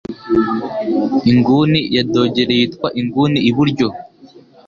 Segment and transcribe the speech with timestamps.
[1.31, 3.87] Inguni ya dogere yitwa inguni iburyo.